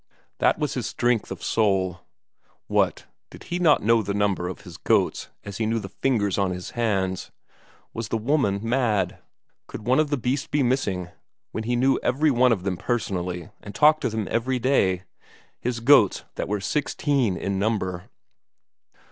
[0.39, 1.99] That was his strength of soul.
[2.65, 6.39] What, did he not know the number of his goats as he knew the fingers
[6.39, 7.29] on his hands
[7.93, 9.19] was the woman mad?
[9.67, 11.09] Could one of the beasts be missing,
[11.51, 15.03] when he knew every one of them personally and talked to them every day
[15.59, 18.09] his goats that were sixteen in number?